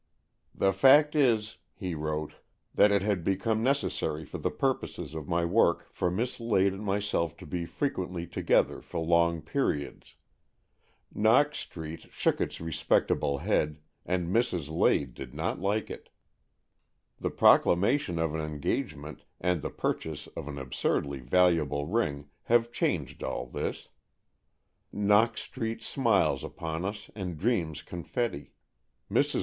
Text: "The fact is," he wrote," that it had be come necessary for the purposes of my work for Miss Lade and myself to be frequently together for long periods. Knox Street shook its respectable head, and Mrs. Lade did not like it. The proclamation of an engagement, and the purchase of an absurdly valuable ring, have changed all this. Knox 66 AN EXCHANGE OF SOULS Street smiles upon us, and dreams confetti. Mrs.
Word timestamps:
"The 0.65 0.73
fact 0.73 1.15
is," 1.15 1.57
he 1.75 1.93
wrote," 1.93 2.33
that 2.73 2.91
it 2.91 3.03
had 3.03 3.23
be 3.23 3.35
come 3.35 3.61
necessary 3.61 4.25
for 4.25 4.39
the 4.39 4.49
purposes 4.49 5.13
of 5.13 5.27
my 5.27 5.45
work 5.45 5.89
for 5.93 6.09
Miss 6.09 6.39
Lade 6.39 6.73
and 6.73 6.83
myself 6.83 7.37
to 7.37 7.45
be 7.45 7.67
frequently 7.67 8.25
together 8.25 8.81
for 8.81 8.97
long 8.99 9.43
periods. 9.43 10.15
Knox 11.13 11.59
Street 11.59 12.11
shook 12.11 12.41
its 12.41 12.59
respectable 12.59 13.37
head, 13.37 13.77
and 14.03 14.29
Mrs. 14.29 14.71
Lade 14.75 15.13
did 15.13 15.35
not 15.35 15.59
like 15.61 15.91
it. 15.91 16.09
The 17.19 17.29
proclamation 17.29 18.17
of 18.17 18.33
an 18.33 18.41
engagement, 18.41 19.23
and 19.39 19.61
the 19.61 19.69
purchase 19.69 20.25
of 20.35 20.47
an 20.47 20.57
absurdly 20.57 21.19
valuable 21.19 21.85
ring, 21.85 22.27
have 22.45 22.71
changed 22.71 23.21
all 23.21 23.45
this. 23.45 23.89
Knox 24.91 25.43
66 25.43 25.45
AN 25.45 25.67
EXCHANGE 25.67 25.69
OF 25.69 25.85
SOULS 25.85 25.85
Street 25.91 26.01
smiles 26.01 26.43
upon 26.43 26.85
us, 26.85 27.11
and 27.15 27.37
dreams 27.37 27.83
confetti. 27.83 28.51
Mrs. 29.11 29.39